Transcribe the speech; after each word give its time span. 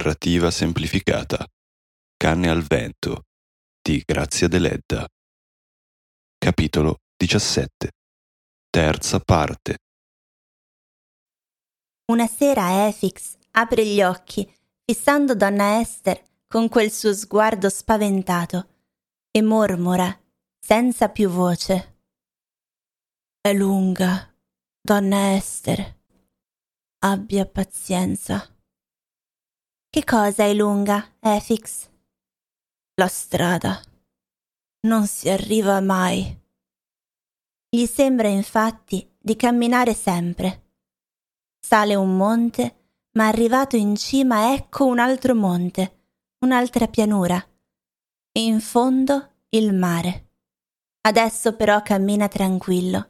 Narrativa 0.00 0.50
semplificata. 0.50 1.46
Canne 2.16 2.48
al 2.48 2.62
vento 2.62 3.26
di 3.82 4.02
Grazia 4.02 4.48
Deledda. 4.48 5.06
Capitolo 6.38 7.00
17. 7.18 7.90
Terza 8.70 9.20
parte. 9.20 9.76
Una 12.10 12.26
sera 12.26 12.86
Efix 12.88 13.36
apre 13.50 13.84
gli 13.84 14.00
occhi, 14.00 14.50
fissando 14.82 15.34
donna 15.34 15.80
Esther 15.80 16.24
con 16.46 16.70
quel 16.70 16.90
suo 16.90 17.12
sguardo 17.12 17.68
spaventato, 17.68 18.68
e 19.30 19.42
mormora, 19.42 20.18
senza 20.58 21.10
più 21.10 21.28
voce. 21.28 21.98
È 23.38 23.52
lunga, 23.52 24.34
donna 24.80 25.34
Esther. 25.34 25.98
Abbia 27.00 27.44
pazienza. 27.44 28.54
Che 29.92 30.04
cosa 30.04 30.44
è 30.44 30.54
lunga, 30.54 31.04
Efix? 31.18 31.88
La 32.94 33.08
strada. 33.08 33.82
Non 34.86 35.08
si 35.08 35.28
arriva 35.28 35.80
mai. 35.80 36.40
Gli 37.68 37.86
sembra 37.86 38.28
infatti 38.28 39.12
di 39.18 39.34
camminare 39.34 39.92
sempre. 39.92 40.74
Sale 41.58 41.96
un 41.96 42.16
monte, 42.16 42.90
ma 43.14 43.26
arrivato 43.26 43.74
in 43.74 43.96
cima 43.96 44.52
ecco 44.52 44.86
un 44.86 45.00
altro 45.00 45.34
monte, 45.34 46.04
un'altra 46.44 46.86
pianura. 46.86 47.44
E 48.30 48.44
in 48.44 48.60
fondo 48.60 49.30
il 49.48 49.74
mare. 49.74 50.34
Adesso 51.00 51.56
però 51.56 51.82
cammina 51.82 52.28
tranquillo. 52.28 53.08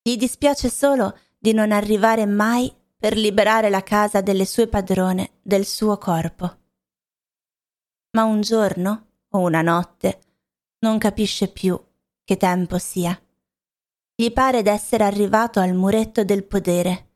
Gli 0.00 0.16
dispiace 0.16 0.70
solo 0.70 1.18
di 1.36 1.52
non 1.52 1.72
arrivare 1.72 2.24
mai 2.24 2.72
per 3.04 3.18
liberare 3.18 3.68
la 3.68 3.82
casa 3.82 4.22
delle 4.22 4.46
sue 4.46 4.66
padrone 4.66 5.32
del 5.42 5.66
suo 5.66 5.98
corpo. 5.98 6.56
Ma 8.12 8.24
un 8.24 8.40
giorno 8.40 9.08
o 9.28 9.40
una 9.40 9.60
notte 9.60 10.20
non 10.78 10.96
capisce 10.96 11.48
più 11.48 11.78
che 12.24 12.38
tempo 12.38 12.78
sia. 12.78 13.14
Gli 14.14 14.32
pare 14.32 14.62
d'essere 14.62 15.04
arrivato 15.04 15.60
al 15.60 15.74
muretto 15.74 16.24
del 16.24 16.44
podere, 16.44 17.10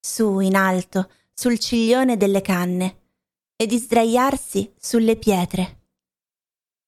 su 0.00 0.40
in 0.40 0.56
alto, 0.56 1.08
sul 1.32 1.60
ciglione 1.60 2.16
delle 2.16 2.40
canne, 2.40 3.02
e 3.54 3.66
di 3.66 3.78
sdraiarsi 3.78 4.74
sulle 4.76 5.14
pietre. 5.14 5.82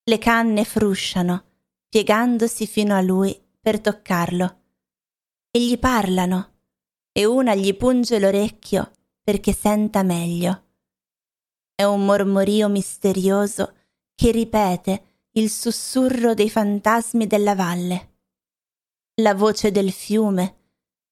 Le 0.03 0.19
canne 0.19 0.65
frusciano, 0.65 1.45
piegandosi 1.89 2.67
fino 2.67 2.97
a 2.97 3.01
lui 3.01 3.41
per 3.61 3.79
toccarlo, 3.79 4.63
e 5.53 5.65
gli 5.65 5.79
parlano 5.79 6.51
e 7.13 7.25
una 7.25 7.55
gli 7.55 7.77
punge 7.77 8.19
l'orecchio 8.19 8.93
perché 9.23 9.53
senta 9.53 10.03
meglio. 10.03 10.65
È 11.75 11.85
un 11.85 12.05
mormorio 12.05 12.69
misterioso 12.69 13.75
che 14.15 14.31
ripete 14.31 15.29
il 15.33 15.51
sussurro 15.51 16.35
dei 16.35 16.51
fantasmi 16.51 17.27
della 17.27 17.55
valle. 17.55 18.09
La 19.21 19.35
voce 19.35 19.71
del 19.71 19.93
fiume, 19.93 20.57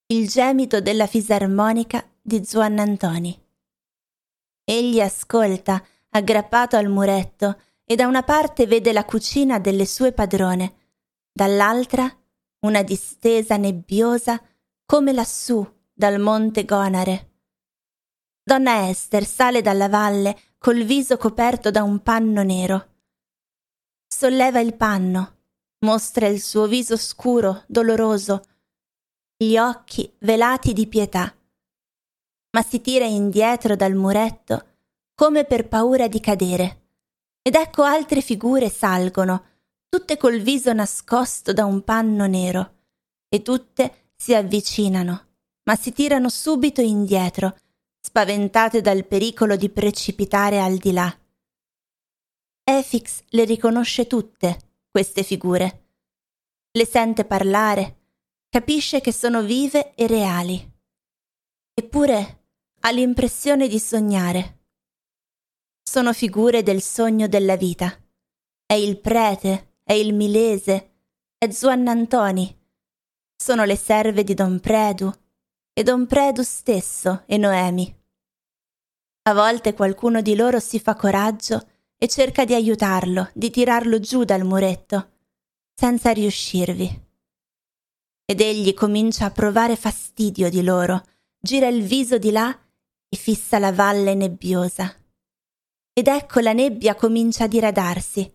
il 0.06 0.28
gemito 0.28 0.80
della 0.80 1.06
fisarmonica 1.06 2.06
di 2.20 2.44
Zuannantoni. 2.44 3.46
Egli 4.64 5.00
ascolta, 5.00 5.84
aggrappato 6.10 6.76
al 6.76 6.88
muretto, 6.88 7.60
e 7.84 7.94
da 7.94 8.06
una 8.06 8.22
parte 8.22 8.66
vede 8.66 8.92
la 8.92 9.04
cucina 9.04 9.58
delle 9.58 9.86
sue 9.86 10.12
padrone, 10.12 10.74
dall'altra 11.32 12.14
una 12.60 12.82
distesa 12.82 13.56
nebbiosa 13.56 14.42
come 14.84 15.12
lassù 15.12 15.66
dal 15.98 16.20
monte 16.20 16.64
Gonare. 16.64 17.32
Donna 18.40 18.88
Esther 18.88 19.26
sale 19.26 19.62
dalla 19.62 19.88
valle 19.88 20.54
col 20.56 20.84
viso 20.84 21.16
coperto 21.16 21.72
da 21.72 21.82
un 21.82 22.04
panno 22.04 22.44
nero. 22.44 22.98
Solleva 24.06 24.60
il 24.60 24.76
panno, 24.76 25.38
mostra 25.80 26.28
il 26.28 26.40
suo 26.40 26.68
viso 26.68 26.96
scuro, 26.96 27.64
doloroso, 27.66 28.44
gli 29.36 29.56
occhi 29.58 30.14
velati 30.20 30.72
di 30.72 30.86
pietà, 30.86 31.36
ma 32.52 32.62
si 32.62 32.80
tira 32.80 33.04
indietro 33.04 33.74
dal 33.74 33.94
muretto 33.94 34.66
come 35.16 35.46
per 35.46 35.66
paura 35.66 36.06
di 36.06 36.20
cadere. 36.20 36.90
Ed 37.42 37.56
ecco 37.56 37.82
altre 37.82 38.20
figure 38.20 38.70
salgono, 38.70 39.46
tutte 39.88 40.16
col 40.16 40.38
viso 40.38 40.72
nascosto 40.72 41.52
da 41.52 41.64
un 41.64 41.82
panno 41.82 42.26
nero, 42.28 42.82
e 43.28 43.42
tutte 43.42 44.12
si 44.14 44.32
avvicinano 44.32 45.27
ma 45.68 45.76
si 45.76 45.92
tirano 45.92 46.30
subito 46.30 46.80
indietro, 46.80 47.54
spaventate 48.00 48.80
dal 48.80 49.04
pericolo 49.04 49.54
di 49.54 49.68
precipitare 49.68 50.62
al 50.62 50.78
di 50.78 50.92
là. 50.92 51.14
Efix 52.64 53.22
le 53.28 53.44
riconosce 53.44 54.06
tutte, 54.06 54.78
queste 54.90 55.22
figure. 55.22 55.90
Le 56.70 56.86
sente 56.86 57.26
parlare, 57.26 57.96
capisce 58.48 59.02
che 59.02 59.12
sono 59.12 59.42
vive 59.42 59.94
e 59.94 60.06
reali. 60.06 60.72
Eppure 61.74 62.44
ha 62.80 62.90
l'impressione 62.90 63.68
di 63.68 63.78
sognare. 63.78 64.60
Sono 65.82 66.14
figure 66.14 66.62
del 66.62 66.80
sogno 66.80 67.28
della 67.28 67.56
vita. 67.56 67.94
È 68.64 68.72
il 68.72 68.98
prete, 69.00 69.80
è 69.84 69.92
il 69.92 70.14
milese, 70.14 71.02
è 71.36 71.50
Zuannantoni. 71.50 72.58
Sono 73.36 73.64
le 73.64 73.76
serve 73.76 74.24
di 74.24 74.32
Don 74.32 74.60
Predu, 74.60 75.12
e 75.78 75.84
don 75.84 76.08
Predu 76.08 76.42
stesso 76.42 77.22
e 77.26 77.36
Noemi. 77.36 77.96
A 79.28 79.32
volte 79.32 79.74
qualcuno 79.74 80.20
di 80.20 80.34
loro 80.34 80.58
si 80.58 80.80
fa 80.80 80.96
coraggio 80.96 81.68
e 81.96 82.08
cerca 82.08 82.44
di 82.44 82.52
aiutarlo, 82.52 83.30
di 83.32 83.48
tirarlo 83.48 84.00
giù 84.00 84.24
dal 84.24 84.44
muretto, 84.44 85.10
senza 85.72 86.10
riuscirvi. 86.10 87.06
Ed 88.24 88.40
egli 88.40 88.74
comincia 88.74 89.26
a 89.26 89.30
provare 89.30 89.76
fastidio 89.76 90.50
di 90.50 90.64
loro, 90.64 91.00
gira 91.38 91.68
il 91.68 91.84
viso 91.84 92.18
di 92.18 92.32
là 92.32 92.50
e 93.08 93.16
fissa 93.16 93.60
la 93.60 93.70
valle 93.70 94.16
nebbiosa. 94.16 94.92
Ed 95.92 96.08
ecco 96.08 96.40
la 96.40 96.52
nebbia 96.52 96.96
comincia 96.96 97.44
a 97.44 97.46
diradarsi. 97.46 98.28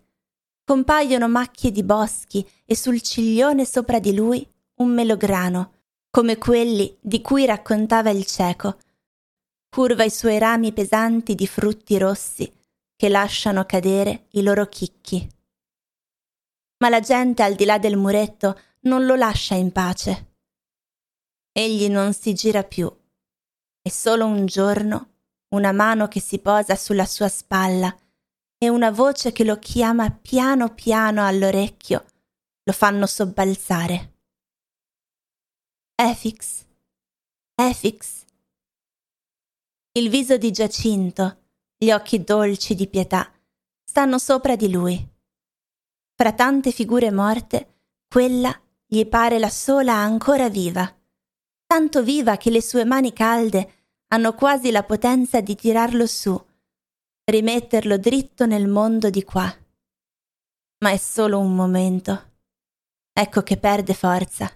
Compaiono 0.64 1.28
macchie 1.28 1.72
di 1.72 1.84
boschi 1.84 2.50
e 2.66 2.74
sul 2.78 3.02
ciglione 3.02 3.66
sopra 3.66 4.00
di 4.00 4.16
lui 4.16 4.50
un 4.76 4.94
melograno 4.94 5.73
come 6.16 6.38
quelli 6.38 6.96
di 7.02 7.22
cui 7.22 7.44
raccontava 7.44 8.12
il 8.12 8.28
cieco. 8.28 8.78
Curva 9.68 10.04
i 10.04 10.12
suoi 10.12 10.38
rami 10.38 10.72
pesanti 10.72 11.34
di 11.34 11.48
frutti 11.48 11.98
rossi 11.98 12.54
che 12.96 13.10
lasciano 13.10 13.66
cadere 13.66 14.28
i 14.34 14.44
loro 14.44 14.68
chicchi. 14.68 15.28
Ma 16.78 16.90
la 16.90 17.00
gente 17.00 17.42
al 17.42 17.56
di 17.56 17.66
là 17.66 17.80
del 17.80 17.98
muretto 17.98 18.60
non 18.82 19.08
lo 19.08 19.16
lascia 19.16 19.56
in 19.56 19.72
pace. 19.72 20.36
Egli 21.52 21.90
non 21.90 22.14
si 22.14 22.36
gira 22.36 22.64
più 22.64 22.96
e 23.82 23.90
solo 23.90 24.28
un 24.28 24.46
giorno 24.46 25.14
una 25.56 25.72
mano 25.72 26.08
che 26.08 26.20
si 26.20 26.38
posa 26.38 26.76
sulla 26.76 27.08
sua 27.08 27.28
spalla 27.28 27.92
e 28.60 28.70
una 28.70 28.92
voce 28.92 29.32
che 29.32 29.44
lo 29.44 29.58
chiama 29.58 30.12
piano 30.12 30.76
piano 30.76 31.26
all'orecchio 31.26 32.06
lo 32.66 32.72
fanno 32.72 33.08
sobbalzare. 33.08 34.13
Efix, 36.06 36.66
Efix. 37.56 38.26
Il 39.94 40.10
viso 40.10 40.36
di 40.36 40.52
Giacinto, 40.52 41.38
gli 41.78 41.92
occhi 41.92 42.26
dolci 42.26 42.76
di 42.76 42.90
pietà, 42.90 43.32
stanno 43.86 44.18
sopra 44.18 44.58
di 44.58 44.70
lui. 44.70 45.02
Fra 46.14 46.34
tante 46.34 46.72
figure 46.72 47.10
morte, 47.10 47.84
quella 48.10 48.54
gli 48.86 49.06
pare 49.06 49.40
la 49.40 49.48
sola 49.50 49.94
ancora 49.94 50.50
viva, 50.50 50.94
tanto 51.66 52.04
viva 52.04 52.36
che 52.36 52.50
le 52.50 52.62
sue 52.62 52.84
mani 52.84 53.14
calde 53.14 53.86
hanno 54.08 54.34
quasi 54.34 54.72
la 54.72 54.84
potenza 54.84 55.40
di 55.40 55.56
tirarlo 55.56 56.06
su, 56.06 56.38
rimetterlo 57.24 57.98
dritto 57.98 58.46
nel 58.46 58.68
mondo 58.68 59.10
di 59.10 59.24
qua. 59.24 59.50
Ma 60.80 60.90
è 60.90 60.98
solo 60.98 61.40
un 61.40 61.56
momento. 61.56 62.32
Ecco 63.14 63.42
che 63.42 63.56
perde 63.56 63.94
forza 63.94 64.54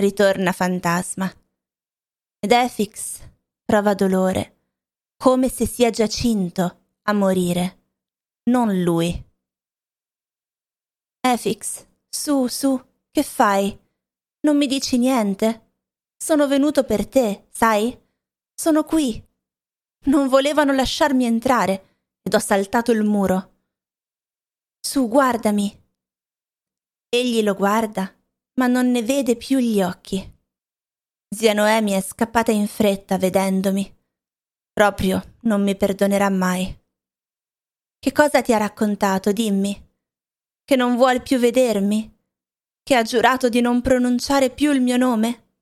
ritorna 0.00 0.52
fantasma. 0.52 1.28
Ed 2.38 2.52
Efix 2.52 3.18
prova 3.64 3.94
dolore, 3.94 4.58
come 5.16 5.48
se 5.48 5.66
sia 5.66 5.90
Giacinto 5.90 6.86
a 7.02 7.12
morire, 7.12 7.78
non 8.44 8.80
lui. 8.82 9.26
Efix, 11.20 11.84
su, 12.08 12.46
su, 12.46 12.80
che 13.10 13.22
fai? 13.24 13.76
Non 14.42 14.56
mi 14.56 14.68
dici 14.68 14.98
niente? 14.98 15.72
Sono 16.16 16.46
venuto 16.46 16.84
per 16.84 17.06
te, 17.08 17.46
sai? 17.50 17.96
Sono 18.54 18.84
qui. 18.84 19.22
Non 20.04 20.28
volevano 20.28 20.72
lasciarmi 20.72 21.24
entrare 21.24 21.96
ed 22.22 22.34
ho 22.34 22.38
saltato 22.38 22.92
il 22.92 23.02
muro. 23.02 23.56
Su, 24.78 25.08
guardami. 25.08 25.86
Egli 27.08 27.42
lo 27.42 27.54
guarda 27.54 28.12
ma 28.58 28.66
non 28.66 28.90
ne 28.90 29.02
vede 29.02 29.36
più 29.36 29.58
gli 29.58 29.80
occhi. 29.80 30.36
Zia 31.34 31.52
Noemi 31.52 31.92
è 31.92 32.00
scappata 32.00 32.50
in 32.50 32.66
fretta 32.66 33.16
vedendomi. 33.16 33.96
Proprio 34.72 35.36
non 35.42 35.62
mi 35.62 35.76
perdonerà 35.76 36.28
mai. 36.28 36.76
Che 38.00 38.12
cosa 38.12 38.42
ti 38.42 38.52
ha 38.52 38.58
raccontato, 38.58 39.32
dimmi? 39.32 39.86
Che 40.64 40.76
non 40.76 40.96
vuol 40.96 41.22
più 41.22 41.38
vedermi? 41.38 42.16
Che 42.82 42.94
ha 42.94 43.02
giurato 43.02 43.48
di 43.48 43.60
non 43.60 43.80
pronunciare 43.80 44.50
più 44.50 44.72
il 44.72 44.80
mio 44.80 44.96
nome? 44.96 45.52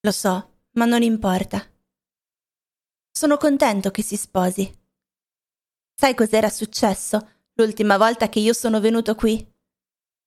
Lo 0.00 0.10
so, 0.10 0.52
ma 0.72 0.86
non 0.86 1.02
importa. 1.02 1.66
Sono 3.10 3.36
contento 3.36 3.90
che 3.90 4.02
si 4.02 4.16
sposi. 4.16 4.70
Sai 5.94 6.14
cos'era 6.14 6.48
successo 6.48 7.28
l'ultima 7.54 7.98
volta 7.98 8.28
che 8.28 8.40
io 8.40 8.52
sono 8.52 8.80
venuto 8.80 9.14
qui? 9.14 9.46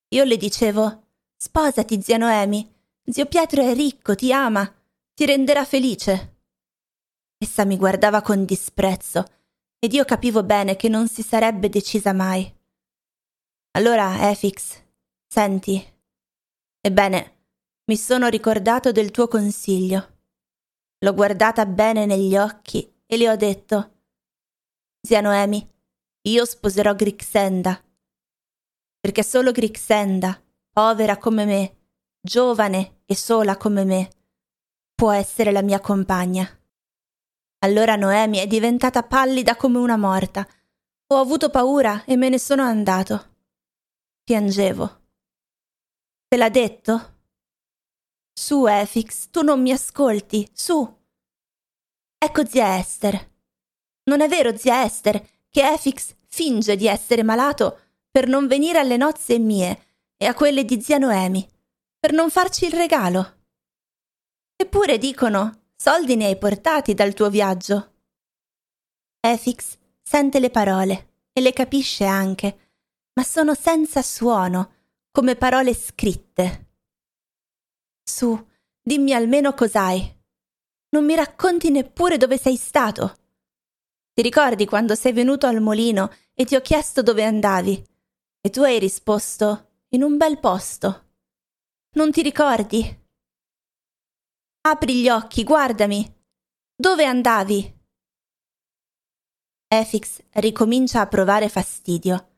Io 0.09 0.23
le 0.23 0.37
dicevo 0.37 1.06
Sposati, 1.39 2.01
zia 2.01 2.17
Noemi. 2.17 2.67
Zio 3.03 3.27
Pietro 3.27 3.61
è 3.61 3.73
ricco, 3.75 4.15
ti 4.15 4.33
ama, 4.33 4.69
ti 5.13 5.23
renderà 5.25 5.65
felice. 5.65 6.39
Essa 7.37 7.63
mi 7.63 7.77
guardava 7.77 8.23
con 8.23 8.43
disprezzo 8.43 9.23
ed 9.77 9.93
io 9.93 10.03
capivo 10.03 10.41
bene 10.43 10.75
che 10.75 10.89
non 10.89 11.07
si 11.07 11.21
sarebbe 11.21 11.69
decisa 11.69 12.11
mai. 12.11 12.51
Allora, 13.73 14.31
Efix, 14.31 14.81
senti. 15.27 15.95
Ebbene, 16.81 17.35
mi 17.85 17.95
sono 17.97 18.29
ricordato 18.29 18.91
del 18.91 19.11
tuo 19.11 19.27
consiglio. 19.27 20.15
L'ho 20.97 21.13
guardata 21.13 21.67
bene 21.67 22.07
negli 22.07 22.35
occhi 22.35 22.91
e 23.05 23.15
le 23.15 23.29
ho 23.29 23.35
detto: 23.35 23.99
Zia 24.99 25.21
Noemi, 25.21 25.65
io 26.23 26.45
sposerò 26.45 26.95
Grixenda. 26.95 27.79
Perché 28.99 29.21
solo 29.21 29.51
Grixenda 29.51 30.41
povera 30.77 31.17
come 31.17 31.43
me, 31.45 31.77
giovane 32.21 32.99
e 33.07 33.15
sola 33.15 33.57
come 33.57 33.83
me, 33.83 34.11
può 34.93 35.09
essere 35.09 35.51
la 35.51 35.63
mia 35.63 35.79
compagna. 35.79 36.47
Allora 37.65 37.95
Noemi 37.95 38.37
è 38.37 38.45
diventata 38.45 39.01
pallida 39.01 39.55
come 39.55 39.79
una 39.79 39.97
morta. 39.97 40.47
Ho 41.07 41.15
avuto 41.19 41.49
paura 41.49 42.03
e 42.05 42.15
me 42.15 42.29
ne 42.29 42.37
sono 42.37 42.61
andato. 42.61 43.37
Piangevo. 44.23 45.01
Te 46.27 46.37
l'ha 46.37 46.49
detto? 46.49 47.15
Su, 48.31 48.67
Efix, 48.67 49.31
tu 49.31 49.41
non 49.41 49.59
mi 49.59 49.71
ascolti, 49.71 50.47
su. 50.53 50.97
Ecco 52.19 52.45
zia 52.45 52.77
Esther. 52.77 53.31
Non 54.03 54.21
è 54.21 54.27
vero, 54.27 54.55
zia 54.55 54.83
Esther, 54.83 55.27
che 55.49 55.71
Efix 55.71 56.13
finge 56.27 56.75
di 56.75 56.85
essere 56.85 57.23
malato 57.23 57.79
per 58.11 58.27
non 58.27 58.45
venire 58.45 58.77
alle 58.77 58.97
nozze 58.97 59.39
mie 59.39 59.85
e 60.17 60.25
a 60.25 60.33
quelle 60.33 60.65
di 60.65 60.81
zia 60.81 60.97
Noemi, 60.97 61.47
per 61.99 62.11
non 62.11 62.29
farci 62.29 62.65
il 62.65 62.73
regalo. 62.73 63.35
Eppure 64.55 64.97
dicono, 64.97 65.69
soldi 65.75 66.15
ne 66.15 66.25
hai 66.25 66.37
portati 66.37 66.95
dal 66.95 67.13
tuo 67.13 67.29
viaggio. 67.29 67.93
Efix 69.19 69.77
sente 70.01 70.39
le 70.39 70.49
parole 70.49 71.25
e 71.31 71.41
le 71.41 71.53
capisce 71.53 72.05
anche, 72.05 72.73
ma 73.13 73.23
sono 73.23 73.53
senza 73.53 74.01
suono, 74.01 74.73
come 75.11 75.35
parole 75.35 75.75
scritte. 75.75 76.65
Su, 78.03 78.47
dimmi 78.81 79.13
almeno 79.13 79.53
cos'hai. 79.53 80.15
Non 80.89 81.05
mi 81.05 81.13
racconti 81.15 81.69
neppure 81.69 82.17
dove 82.17 82.37
sei 82.37 82.55
stato. 82.55 83.17
Ti 84.13 84.21
ricordi 84.21 84.65
quando 84.65 84.95
sei 84.95 85.11
venuto 85.11 85.45
al 85.45 85.61
mulino 85.61 86.11
e 86.33 86.45
ti 86.45 86.55
ho 86.55 86.61
chiesto 86.61 87.03
dove 87.03 87.23
andavi? 87.23 87.85
E 88.41 88.49
tu 88.49 88.61
hai 88.61 88.79
risposto 88.79 89.66
in 89.89 90.03
un 90.03 90.17
bel 90.17 90.37
posto. 90.39 91.05
Non 91.91 92.11
ti 92.11 92.21
ricordi? 92.21 93.05
Apri 94.61 95.01
gli 95.01 95.07
occhi, 95.07 95.43
guardami. 95.43 96.05
Dove 96.75 97.05
andavi? 97.05 97.75
Efix 99.69 100.21
ricomincia 100.33 100.99
a 100.99 101.07
provare 101.07 101.47
fastidio. 101.47 102.35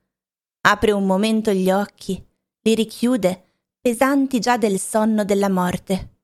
Apre 0.62 0.92
un 0.92 1.08
momento 1.08 1.52
gli 1.52 1.72
occhi, 1.72 2.24
li 2.62 2.76
richiude, 2.76 3.64
pesanti 3.80 4.40
già 4.40 4.58
del 4.58 4.80
sonno 4.80 5.26
della 5.26 5.50
morte. 5.50 6.18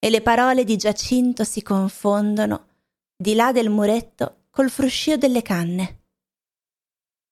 E 0.00 0.10
le 0.10 0.20
parole 0.20 0.64
di 0.64 0.76
Giacinto 0.76 1.44
si 1.44 1.62
confondono, 1.62 2.68
di 3.16 3.34
là 3.34 3.52
del 3.52 3.70
muretto, 3.70 4.46
col 4.50 4.68
fruscio 4.68 5.16
delle 5.16 5.42
canne. 5.42 6.06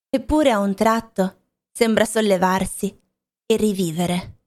Eppure 0.09 0.53
a 0.53 0.61
un 0.61 0.75
tratto 0.75 1.47
sembra 1.73 2.05
sollevarsi 2.05 3.07
e 3.51 3.57
rivivere. 3.57 4.38